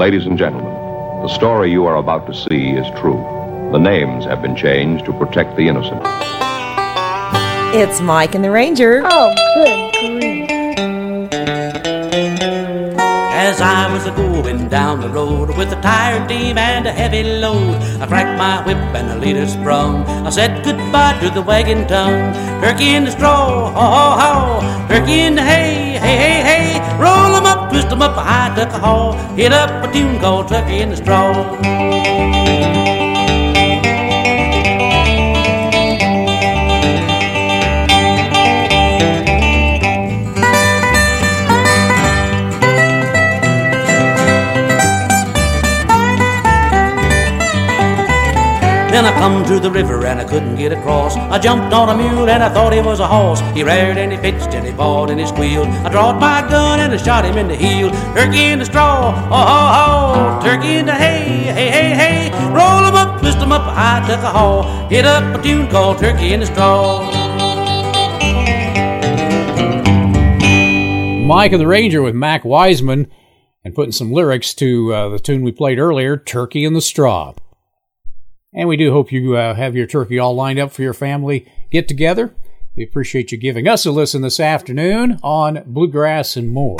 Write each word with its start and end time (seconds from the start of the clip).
Ladies 0.00 0.24
and 0.24 0.38
gentlemen, 0.38 0.72
the 1.20 1.28
story 1.28 1.70
you 1.70 1.84
are 1.84 1.96
about 1.96 2.26
to 2.26 2.32
see 2.32 2.70
is 2.70 2.86
true. 2.98 3.20
The 3.70 3.78
names 3.78 4.24
have 4.24 4.40
been 4.40 4.56
changed 4.56 5.04
to 5.04 5.12
protect 5.12 5.58
the 5.58 5.68
innocent. 5.68 6.00
It's 7.76 8.00
Mike 8.00 8.34
and 8.34 8.42
the 8.42 8.50
Ranger. 8.50 9.02
Oh, 9.04 9.34
good 9.56 9.92
grief. 10.22 10.48
As 13.30 13.60
I 13.60 13.92
was 13.92 14.06
a 14.06 14.12
going 14.12 14.70
down 14.70 15.02
the 15.02 15.10
road 15.10 15.54
with 15.58 15.70
a 15.70 15.80
tired 15.82 16.30
team 16.30 16.56
and 16.56 16.86
a 16.86 16.92
heavy 16.92 17.22
load, 17.22 17.76
I 18.00 18.06
cracked 18.06 18.38
my 18.38 18.64
whip 18.64 18.78
and 18.96 19.10
the 19.10 19.16
leader 19.18 19.46
sprung. 19.46 20.06
I 20.26 20.30
said 20.30 20.64
goodbye 20.64 21.18
to 21.20 21.28
the 21.28 21.42
wagon 21.42 21.86
tongue. 21.86 22.32
Turkey 22.62 22.94
in 22.94 23.04
the 23.04 23.10
straw, 23.10 23.70
ho 23.70 23.84
ho 23.96 24.16
ho. 24.22 24.88
Turkey 24.88 25.20
in 25.20 25.34
the 25.34 25.42
hay, 25.42 25.98
hey 25.98 26.16
hey 26.16 26.42
hey. 26.42 26.69
Roll 27.90 28.02
'em 28.02 28.08
up, 28.08 28.16
I 28.18 28.54
took 28.54 28.72
a 28.72 28.78
haul. 28.78 29.14
Hit 29.34 29.52
up 29.52 29.82
a 29.82 29.92
tune 29.92 30.20
called 30.20 30.46
Turkey 30.46 30.78
in 30.80 30.90
the 30.90 30.96
straw. 30.96 32.39
Then 49.00 49.14
I 49.14 49.18
come 49.18 49.46
to 49.46 49.58
the 49.58 49.70
river 49.70 50.04
and 50.04 50.20
I 50.20 50.24
couldn't 50.24 50.56
get 50.56 50.72
across. 50.72 51.16
I 51.16 51.38
jumped 51.38 51.72
on 51.72 51.88
a 51.88 51.96
mule 51.96 52.28
and 52.28 52.42
I 52.42 52.50
thought 52.50 52.74
he 52.74 52.82
was 52.82 53.00
a 53.00 53.06
horse. 53.06 53.40
He 53.54 53.64
reared 53.64 53.96
and 53.96 54.12
he 54.12 54.18
pitched 54.18 54.52
and 54.52 54.66
he 54.66 54.74
pawed 54.74 55.08
and 55.08 55.18
he 55.18 55.26
squealed. 55.26 55.68
I 55.68 55.88
drawed 55.88 56.20
my 56.20 56.42
gun 56.50 56.80
and 56.80 56.92
I 56.92 56.98
shot 56.98 57.24
him 57.24 57.38
in 57.38 57.48
the 57.48 57.56
heel. 57.56 57.90
Turkey 58.14 58.52
in 58.52 58.58
the 58.58 58.66
straw, 58.66 59.08
oh 59.08 59.44
ho 59.52 59.62
ho. 59.72 60.42
Turkey 60.42 60.76
in 60.76 60.84
the 60.84 60.92
hay, 60.92 61.24
hey 61.50 61.70
hey 61.70 61.94
hey. 61.94 62.30
Roll 62.48 62.84
'em 62.84 62.94
up, 62.94 63.20
twist 63.22 63.38
'em 63.38 63.52
up, 63.52 63.62
I 63.64 64.06
took 64.06 64.20
a 64.20 64.28
haul. 64.28 64.64
Hit 64.90 65.06
up 65.06 65.34
a 65.34 65.42
tune 65.42 65.66
called 65.70 65.96
Turkey 65.96 66.34
in 66.34 66.40
the 66.40 66.46
Straw. 66.46 67.00
Mike 71.24 71.52
and 71.52 71.60
the 71.62 71.66
Ranger 71.66 72.02
with 72.02 72.14
Mac 72.14 72.44
Wiseman 72.44 73.10
and 73.64 73.74
putting 73.74 73.92
some 73.92 74.12
lyrics 74.12 74.52
to 74.56 74.92
uh, 74.92 75.08
the 75.08 75.18
tune 75.18 75.40
we 75.40 75.52
played 75.52 75.78
earlier, 75.78 76.18
Turkey 76.18 76.66
in 76.66 76.74
the 76.74 76.82
Straw. 76.82 77.32
And 78.52 78.68
we 78.68 78.76
do 78.76 78.92
hope 78.92 79.12
you 79.12 79.36
uh, 79.36 79.54
have 79.54 79.76
your 79.76 79.86
turkey 79.86 80.18
all 80.18 80.34
lined 80.34 80.58
up 80.58 80.72
for 80.72 80.82
your 80.82 80.92
family 80.92 81.46
get 81.70 81.86
together. 81.86 82.34
We 82.74 82.82
appreciate 82.82 83.30
you 83.30 83.38
giving 83.38 83.68
us 83.68 83.86
a 83.86 83.92
listen 83.92 84.22
this 84.22 84.40
afternoon 84.40 85.20
on 85.22 85.62
Bluegrass 85.66 86.36
and 86.36 86.50
More. 86.50 86.76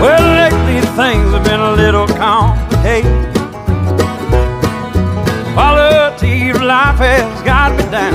Well, 0.00 0.50
lately 0.50 0.80
things 0.94 1.32
have 1.32 1.44
been 1.44 1.60
a 1.60 1.72
little 1.72 2.06
complicated. 2.06 3.34
Quality 5.54 6.50
of 6.50 6.62
life 6.62 6.98
has 6.98 7.42
got 7.42 7.72
me 7.76 7.90
down. 7.90 8.12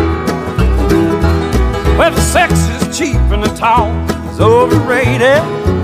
Well, 1.97 2.11
the 2.11 2.21
sex 2.21 2.53
is 2.53 2.97
cheap 2.97 3.15
and 3.15 3.43
the 3.43 3.53
talk 3.55 3.89
is 4.31 4.39
overrated. 4.39 5.78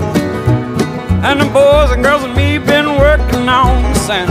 And 1.28 1.40
the 1.40 1.46
boys 1.46 1.90
and 1.90 2.04
girls 2.04 2.22
and 2.22 2.36
me 2.36 2.56
been 2.56 2.86
working 2.86 3.48
on 3.48 3.82
the 3.82 3.94
sound. 3.98 4.30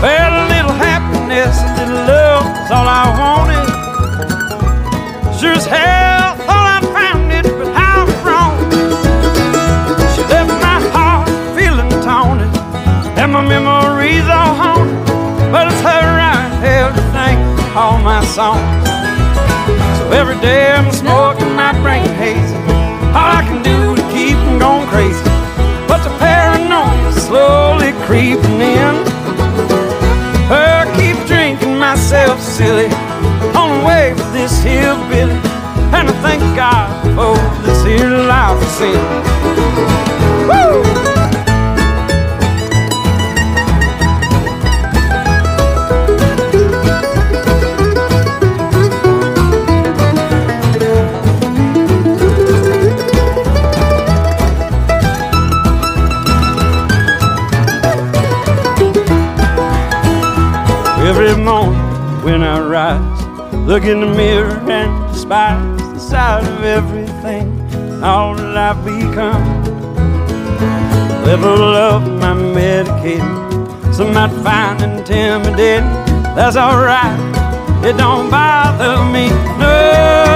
Well, 0.00 0.32
a 0.32 0.48
little 0.48 0.72
happiness, 0.72 1.52
a 1.60 1.68
little 1.76 2.00
love 2.08 2.46
is 2.64 2.70
all 2.72 2.88
I 2.88 3.12
wanted. 3.20 3.68
Sure 5.38 5.52
as 5.52 5.66
hell 5.66 6.34
thought 6.48 6.80
I'd 6.80 6.88
found 6.96 7.30
it, 7.30 7.44
but 7.44 7.68
how 7.76 8.08
wrong. 8.24 8.56
She 10.16 10.24
left 10.32 10.48
my 10.64 10.80
heart 10.96 11.28
feeling 11.52 11.90
taunted, 12.00 12.48
and 13.20 13.30
my 13.30 13.44
memories 13.44 14.24
all 14.32 14.54
haunted. 14.56 14.96
But 15.52 15.68
it's 15.68 15.82
her 15.82 16.08
I 16.24 16.48
held 16.64 16.94
to 16.96 17.02
for 17.52 17.78
all 17.78 17.98
my 17.98 18.24
songs. 18.24 18.64
So 19.98 20.10
every 20.10 20.40
day 20.40 20.72
I'm 20.72 20.90
smoking 20.90 21.52
my 21.54 21.78
brain 21.82 22.08
hazy. 22.16 22.56
All 23.12 23.30
I 23.40 23.44
can 23.44 23.62
do 23.62 23.94
to 23.94 24.02
keep 24.12 24.36
from 24.38 24.58
going 24.58 24.86
crazy. 24.88 25.27
Creeping 28.08 28.60
in. 28.62 28.94
I 30.50 30.88
keep 30.96 31.18
drinking 31.26 31.76
myself 31.78 32.40
silly 32.40 32.86
on 33.54 33.68
the 33.68 33.86
way 33.86 34.14
with 34.14 34.32
this 34.32 34.62
hillbilly. 34.62 35.34
And 35.92 36.08
I 36.08 36.14
thank 36.22 36.40
God 36.56 36.88
for 37.14 37.36
this 37.66 37.84
here 37.84 38.08
life 38.08 38.62
of 38.62 38.68
sin. 38.78 39.04
Woo! 40.48 41.07
When 62.30 62.42
I 62.42 62.60
rise, 62.60 63.54
look 63.66 63.84
in 63.84 64.00
the 64.00 64.06
mirror 64.06 64.52
and 64.70 65.12
despise 65.12 65.78
the 65.94 65.98
sight 65.98 66.44
of 66.44 66.62
everything, 66.62 67.48
all 68.04 68.38
I've 68.38 68.84
become. 68.84 69.44
Level 71.24 71.74
of 71.74 72.02
my 72.20 72.34
medicating, 72.34 73.94
some 73.94 74.12
might 74.12 74.34
find 74.44 74.82
intimidating. 74.82 75.88
That's 76.36 76.56
alright, 76.56 77.18
it 77.82 77.96
don't 77.96 78.28
bother 78.30 79.02
me. 79.10 79.30
No. 79.58 80.27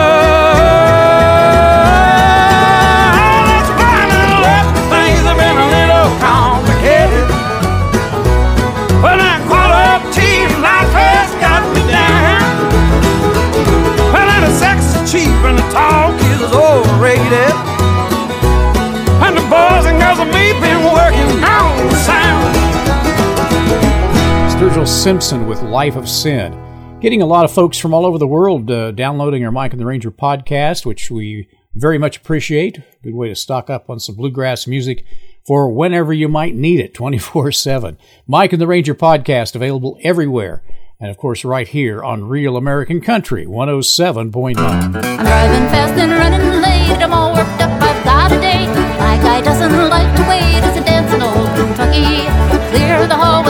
Simpson 25.03 25.49
with 25.49 25.61
Life 25.63 25.97
of 25.97 26.09
Sin. 26.09 26.99
Getting 27.01 27.23
a 27.23 27.27
lot 27.27 27.45
of 27.45 27.51
folks 27.51 27.77
from 27.77 27.93
all 27.93 28.07
over 28.07 28.19
the 28.19 28.27
world 28.29 28.71
uh, 28.71 28.93
downloading 28.93 29.45
our 29.45 29.51
Mike 29.51 29.73
and 29.73 29.81
the 29.81 29.85
Ranger 29.85 30.13
podcast, 30.13 30.87
which 30.87 31.11
we 31.11 31.49
very 31.75 31.99
much 31.99 32.19
appreciate. 32.19 32.79
Good 33.03 33.17
way 33.17 33.29
to 33.29 33.35
stock 33.35 33.69
up 33.69 33.91
on 33.91 33.99
some 33.99 34.15
bluegrass 34.15 34.69
music 34.69 35.05
for 35.45 35.69
whenever 35.69 36.13
you 36.13 36.29
might 36.29 36.55
need 36.55 36.79
it 36.79 36.95
24 36.95 37.51
7. 37.51 37.99
Mike 38.29 38.53
and 38.53 38.63
the 38.63 38.69
Ranger 38.69 38.95
podcast 38.95 39.57
available 39.57 39.99
everywhere. 40.05 40.63
And 41.01 41.11
of 41.11 41.17
course, 41.17 41.45
right 41.45 41.67
here 41.67 42.05
on 42.05 42.29
Real 42.29 42.57
American 42.57 43.01
Country 43.01 43.45
107.9. 43.45 44.57
I'm 44.57 44.93
driving 44.93 45.67
fast 45.67 45.99
and 45.99 46.13
running 46.13 46.63
late. 46.63 47.03
I'm 47.03 47.13
all 47.13 47.34
worked 47.34 47.61
up. 47.61 47.73
I've 47.83 48.05
got 48.05 48.31
a 48.31 48.41
date. 48.41 48.69
My 49.01 49.17
guy 49.21 49.41
doesn't 49.41 49.73
like 49.91 50.15
to 50.15 50.23
wait. 50.29 50.63
It's 50.63 50.79
a 50.79 50.84
dancing 50.84 51.23
old 51.23 51.49
Kentucky. 51.59 52.23
Clear 52.71 53.09
the 53.09 53.17
hallway, 53.17 53.41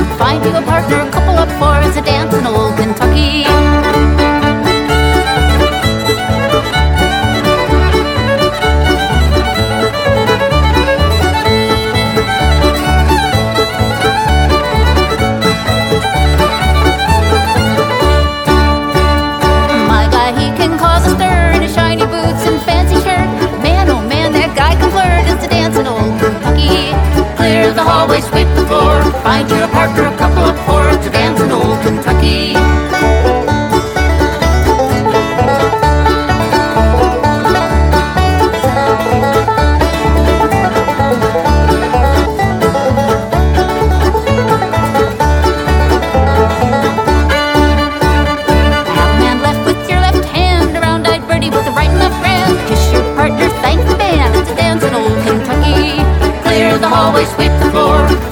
sweep 0.00 0.08
the 0.08 0.16
floor. 0.16 0.18
Find 0.18 0.44
you 0.44 0.50
a 0.50 0.62
partner, 0.62 1.10
couple 1.10 1.36
up 1.36 1.50
for 1.58 1.86
It's 1.86 1.96
a 1.96 2.02
dance 2.02 2.34
in 2.34 2.46
old 2.46 2.76
Kentucky. 2.76 3.69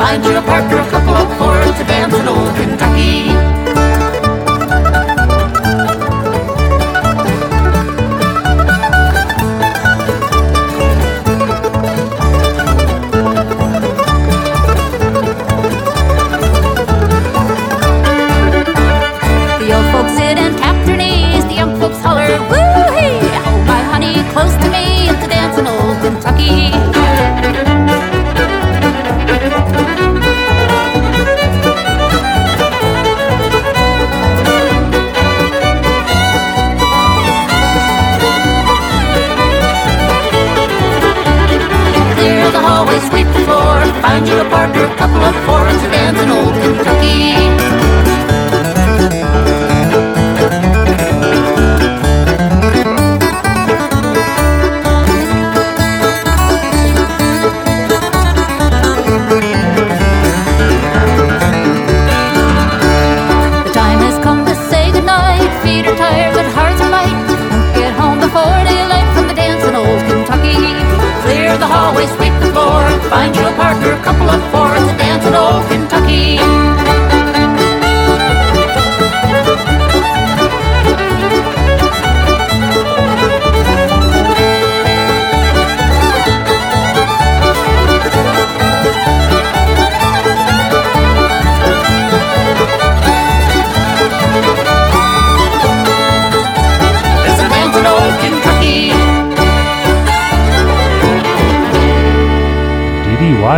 mind, 0.08 0.22
do 0.22 0.36
a 0.36 0.42
park 0.42 0.72
or 0.72 0.80
a 0.80 0.90
couple 0.90 1.17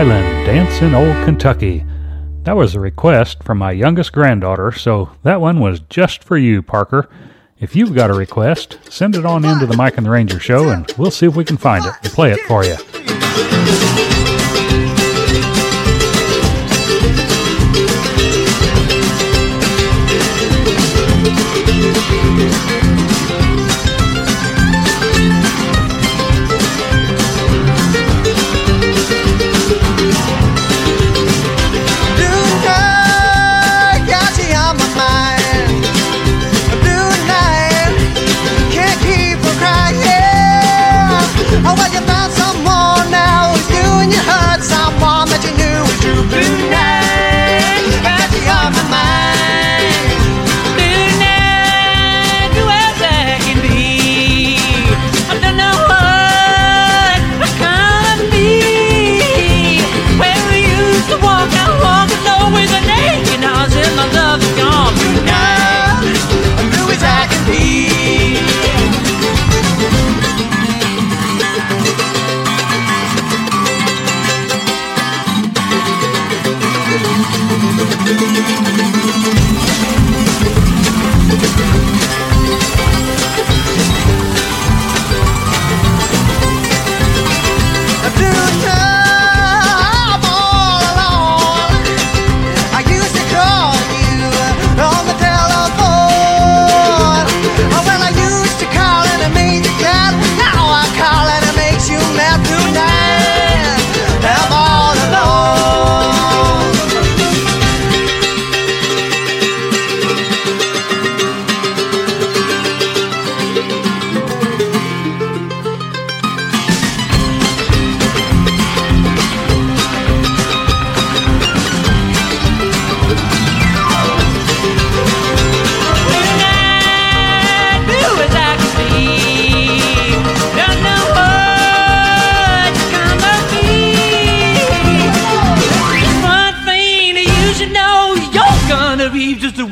Dance 0.09 0.81
in 0.81 0.95
Old 0.95 1.25
Kentucky. 1.27 1.85
That 2.45 2.57
was 2.57 2.75
a 2.75 2.81
request 2.81 3.43
from 3.43 3.59
my 3.59 3.73
youngest 3.73 4.13
granddaughter, 4.13 4.73
so 4.73 5.11
that 5.25 5.43
one 5.43 5.61
was 5.61 5.81
just 5.91 6.25
for 6.25 6.39
you, 6.39 6.63
Parker. 6.63 7.11
If 7.59 7.77
you've 7.77 7.95
got 7.95 8.09
a 8.09 8.15
request, 8.15 8.79
send 8.89 9.15
it 9.15 9.27
on 9.27 9.45
into 9.45 9.67
the 9.67 9.77
Mike 9.77 9.99
and 9.99 10.07
the 10.07 10.11
Ranger 10.11 10.41
show, 10.41 10.71
and 10.71 10.91
we'll 10.97 11.11
see 11.11 11.27
if 11.27 11.37
we 11.37 11.45
can 11.45 11.59
find 11.59 11.85
it 11.85 11.93
and 12.03 12.13
play 12.13 12.33
it 12.33 12.41
for 12.49 12.65
you. 12.65 14.10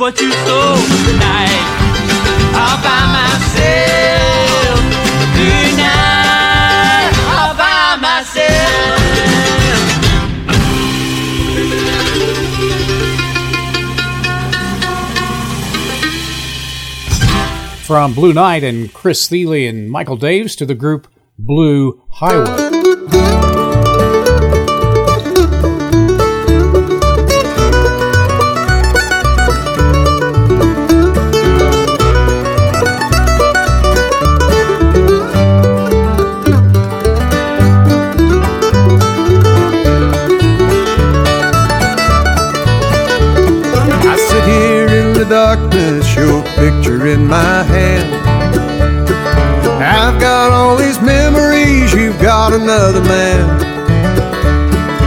What 0.08 0.16
you 0.22 0.32
sow 0.32 0.76
tonight. 1.04 1.68
All 2.56 2.78
by 2.80 3.04
myself 3.12 4.80
tonight. 5.36 7.12
All 7.36 7.52
by 7.52 7.98
myself. 8.00 8.96
From 17.84 18.14
Blue 18.14 18.32
Night 18.32 18.64
and 18.64 18.90
Chris 18.94 19.28
Thile 19.28 19.52
and 19.52 19.90
Michael 19.90 20.16
Daves 20.16 20.56
to 20.56 20.64
the 20.64 20.74
group 20.74 21.06
Blue 21.38 22.02
Highway. 22.08 22.67
In 47.08 47.26
my 47.26 47.62
hand. 47.62 48.12
I've 49.82 50.20
got 50.20 50.52
all 50.52 50.76
these 50.76 51.00
memories, 51.00 51.94
you've 51.94 52.20
got 52.20 52.52
another 52.52 53.00
man. 53.00 53.48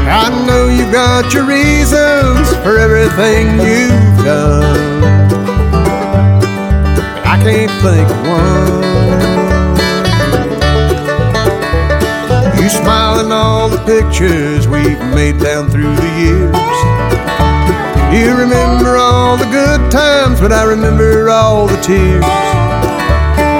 I 0.09 0.29
know 0.47 0.67
you've 0.67 0.91
got 0.91 1.31
your 1.31 1.45
reasons 1.45 2.49
for 2.63 2.77
everything 2.77 3.59
you've 3.59 4.25
done. 4.25 5.29
But 6.95 7.27
I 7.27 7.37
can't 7.43 7.71
think 7.85 8.09
of 8.09 8.21
one. 8.27 8.81
You 12.61 12.69
smile 12.69 13.19
in 13.23 13.31
all 13.31 13.69
the 13.69 13.81
pictures 13.85 14.67
we've 14.67 14.99
made 15.13 15.39
down 15.39 15.69
through 15.69 15.95
the 15.95 16.11
years. 16.17 17.50
You 18.11 18.35
remember 18.35 18.97
all 18.97 19.37
the 19.37 19.45
good 19.45 19.89
times, 19.89 20.41
but 20.41 20.51
I 20.51 20.63
remember 20.63 21.29
all 21.29 21.65
the 21.65 21.77
tears. 21.77 22.21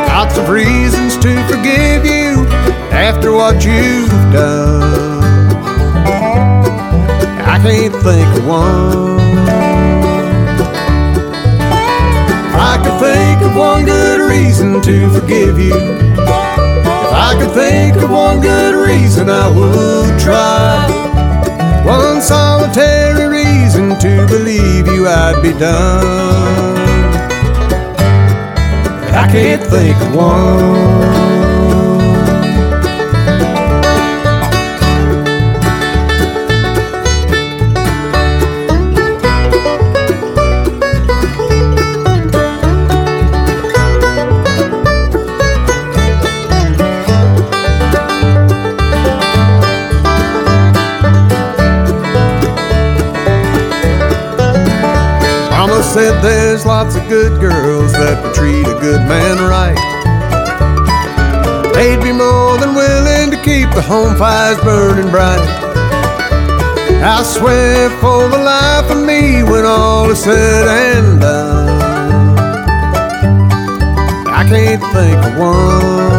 Lots 0.10 0.38
of 0.38 0.50
reasons 0.50 1.16
to 1.24 1.32
forgive 1.48 2.06
you 2.06 2.46
after 2.92 3.32
what 3.32 3.64
you've 3.64 4.10
done. 4.34 5.24
I 7.48 7.60
can't 7.64 7.96
think 8.04 8.28
of 8.38 8.46
one. 8.46 9.20
I 12.54 12.76
could 12.84 13.00
think 13.00 13.42
of 13.50 13.56
one 13.56 13.86
good 13.86 14.20
reason 14.30 14.82
to 14.82 15.10
forgive 15.12 15.60
you, 15.60 15.74
if 15.74 16.20
I 16.20 17.38
could 17.40 17.54
think 17.54 17.96
of 18.04 18.12
one 18.12 18.42
good 18.42 18.76
reason, 18.76 19.30
I 19.30 19.48
would 19.48 20.20
try. 20.20 20.88
One 21.86 22.22
solitary 22.22 23.28
reason 23.28 23.41
to 24.00 24.28
believe 24.28 24.88
you 24.88 25.08
I'd 25.08 25.42
be 25.42 25.54
done. 25.54 26.78
I 29.14 29.28
can't 29.32 29.64
think 29.64 29.98
of 29.98 30.16
one. 30.16 31.41
There's 56.22 56.66
lots 56.66 56.96
of 56.96 57.08
good 57.10 57.40
girls 57.42 57.92
that 57.94 58.24
would 58.24 58.36
treat 58.36 58.68
a 58.68 58.78
good 58.80 59.02
man 59.08 59.38
right. 59.50 59.78
They'd 61.74 62.02
be 62.02 62.12
more 62.12 62.58
than 62.58 62.76
willing 62.76 63.32
to 63.32 63.38
keep 63.38 63.70
the 63.72 63.82
home 63.82 64.16
fires 64.16 64.60
burning 64.62 65.10
bright. 65.10 65.40
I 67.04 67.24
swear 67.24 67.90
for 68.02 68.30
the 68.30 68.38
life 68.38 68.92
of 68.92 69.04
me 69.04 69.42
when 69.42 69.66
all 69.66 70.12
is 70.12 70.24
said 70.24 70.68
and 70.68 71.20
done, 71.20 71.70
I 74.28 74.44
can't 74.48 74.84
think 74.94 75.26
of 75.26 75.40
one. 75.40 76.11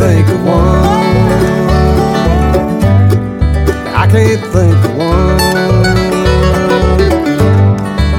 Think 0.00 0.28
of 0.28 0.42
one. 0.44 0.64
I 3.94 4.08
can't 4.10 4.40
think 4.54 4.84
of 4.86 4.96
one. 4.96 5.38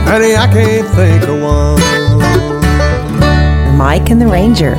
Honey, 0.06 0.36
I 0.36 0.48
can't 0.54 0.88
think 0.90 1.24
of 1.24 1.42
one. 1.42 1.80
Mike 3.76 4.12
and 4.12 4.22
the 4.22 4.28
Ranger. 4.28 4.76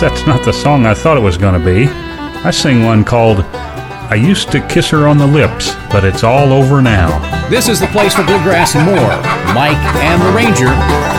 Guess 0.00 0.12
that's 0.12 0.26
not 0.28 0.44
the 0.44 0.52
song 0.52 0.86
I 0.86 0.94
thought 0.94 1.16
it 1.16 1.20
was 1.20 1.36
going 1.36 1.58
to 1.58 1.64
be. 1.64 1.88
I 1.88 2.52
sing 2.52 2.84
one 2.84 3.04
called 3.04 3.40
I 3.40 4.14
Used 4.14 4.52
to 4.52 4.64
Kiss 4.68 4.90
Her 4.90 5.08
on 5.08 5.18
the 5.18 5.26
Lips, 5.26 5.74
but 5.90 6.04
It's 6.04 6.22
All 6.22 6.52
Over 6.52 6.80
Now. 6.80 7.48
This 7.48 7.68
is 7.68 7.80
the 7.80 7.88
place 7.88 8.14
for 8.14 8.22
bluegrass 8.22 8.76
and 8.76 8.86
more. 8.86 9.54
Mike 9.54 9.76
and 9.96 10.22
the 10.22 10.32
Ranger. 10.36 11.17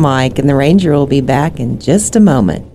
Mike 0.00 0.38
and 0.38 0.48
the 0.48 0.54
Ranger 0.54 0.92
will 0.92 1.06
be 1.06 1.20
back 1.20 1.60
in 1.60 1.78
just 1.78 2.16
a 2.16 2.20
moment. 2.20 2.69